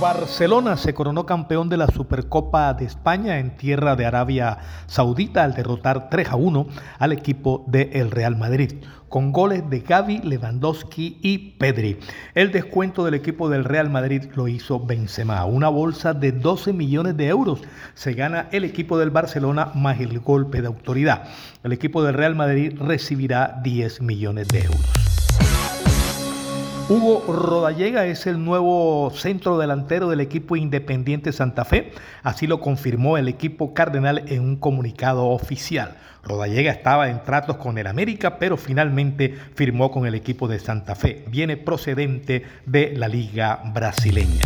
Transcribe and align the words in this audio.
Barcelona 0.00 0.76
se 0.76 0.92
coronó 0.92 1.24
campeón 1.24 1.68
de 1.68 1.76
la 1.76 1.86
Supercopa 1.86 2.74
de 2.74 2.84
España 2.84 3.38
en 3.38 3.56
tierra 3.56 3.96
de 3.96 4.04
Arabia 4.04 4.58
Saudita 4.86 5.44
al 5.44 5.54
derrotar 5.54 6.10
3 6.10 6.30
a 6.30 6.36
1 6.36 6.66
al 6.98 7.12
equipo 7.12 7.64
del 7.68 8.10
Real 8.10 8.36
Madrid, 8.36 8.72
con 9.08 9.32
goles 9.32 9.68
de 9.70 9.80
Gaby, 9.80 10.18
Lewandowski 10.24 11.18
y 11.22 11.38
Pedri. 11.58 11.98
El 12.34 12.50
descuento 12.50 13.04
del 13.04 13.14
equipo 13.14 13.48
del 13.48 13.64
Real 13.64 13.88
Madrid 13.88 14.24
lo 14.34 14.48
hizo 14.48 14.84
Benzema, 14.84 15.44
una 15.44 15.68
bolsa 15.68 16.12
de 16.12 16.32
12 16.32 16.72
millones 16.72 17.16
de 17.16 17.28
euros. 17.28 17.60
Se 17.94 18.14
gana 18.14 18.48
el 18.50 18.64
equipo 18.64 18.98
del 18.98 19.10
Barcelona 19.10 19.70
más 19.74 20.00
el 20.00 20.18
golpe 20.18 20.60
de 20.60 20.66
autoridad. 20.66 21.24
El 21.62 21.72
equipo 21.72 22.02
del 22.02 22.14
Real 22.14 22.34
Madrid 22.34 22.76
recibirá 22.78 23.60
10 23.62 24.02
millones 24.02 24.48
de 24.48 24.64
euros. 24.64 25.83
Hugo 26.86 27.24
Rodallega 27.32 28.04
es 28.04 28.26
el 28.26 28.44
nuevo 28.44 29.10
centro 29.14 29.56
delantero 29.56 30.10
del 30.10 30.20
equipo 30.20 30.54
Independiente 30.54 31.32
Santa 31.32 31.64
Fe, 31.64 31.92
así 32.22 32.46
lo 32.46 32.60
confirmó 32.60 33.16
el 33.16 33.26
equipo 33.26 33.72
Cardenal 33.72 34.24
en 34.28 34.42
un 34.42 34.56
comunicado 34.56 35.28
oficial. 35.28 35.96
Rodallega 36.22 36.70
estaba 36.70 37.08
en 37.08 37.22
tratos 37.22 37.56
con 37.56 37.78
el 37.78 37.86
América, 37.86 38.38
pero 38.38 38.58
finalmente 38.58 39.34
firmó 39.54 39.90
con 39.90 40.04
el 40.06 40.14
equipo 40.14 40.46
de 40.46 40.58
Santa 40.58 40.94
Fe. 40.94 41.24
Viene 41.28 41.56
procedente 41.56 42.44
de 42.66 42.92
la 42.94 43.08
Liga 43.08 43.62
Brasileña. 43.72 44.42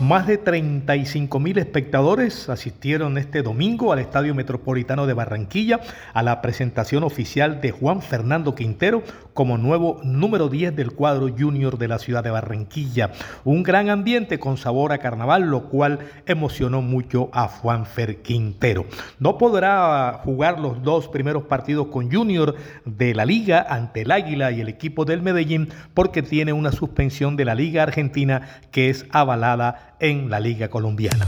Más 0.00 0.28
de 0.28 0.38
35 0.38 1.40
mil 1.40 1.58
espectadores 1.58 2.48
asistieron 2.48 3.18
este 3.18 3.42
domingo 3.42 3.92
al 3.92 3.98
Estadio 3.98 4.32
Metropolitano 4.32 5.08
de 5.08 5.12
Barranquilla 5.12 5.80
a 6.14 6.22
la 6.22 6.40
presentación 6.40 7.02
oficial 7.02 7.60
de 7.60 7.72
Juan 7.72 8.00
Fernando 8.00 8.54
Quintero 8.54 9.02
como 9.34 9.58
nuevo 9.58 10.00
número 10.04 10.48
10 10.48 10.76
del 10.76 10.92
cuadro 10.92 11.28
junior 11.36 11.78
de 11.78 11.88
la 11.88 11.98
ciudad 11.98 12.22
de 12.22 12.30
Barranquilla. 12.30 13.10
Un 13.44 13.64
gran 13.64 13.90
ambiente 13.90 14.38
con 14.38 14.56
sabor 14.56 14.92
a 14.92 14.98
carnaval, 14.98 15.50
lo 15.50 15.64
cual 15.64 15.98
emocionó 16.26 16.80
mucho 16.80 17.28
a 17.32 17.48
Juan 17.48 17.84
Fer 17.84 18.22
Quintero. 18.22 18.86
No 19.18 19.36
podrá 19.36 20.20
jugar 20.22 20.60
los 20.60 20.80
dos 20.80 21.08
primeros 21.08 21.42
partidos 21.44 21.88
con 21.88 22.10
Junior 22.10 22.54
de 22.84 23.14
la 23.16 23.24
liga 23.24 23.66
ante 23.68 24.02
el 24.02 24.12
Águila 24.12 24.52
y 24.52 24.60
el 24.60 24.68
equipo 24.68 25.04
del 25.04 25.22
Medellín 25.22 25.70
porque 25.92 26.22
tiene 26.22 26.52
una 26.52 26.70
suspensión 26.70 27.36
de 27.36 27.44
la 27.44 27.56
Liga 27.56 27.82
Argentina 27.82 28.42
que 28.70 28.90
es 28.90 29.04
avalada 29.10 29.87
en 30.00 30.30
la 30.30 30.40
Liga 30.40 30.68
Colombiana. 30.68 31.26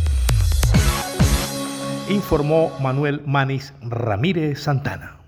Informó 2.08 2.72
Manuel 2.80 3.22
Manis 3.26 3.72
Ramírez 3.82 4.62
Santana. 4.62 5.19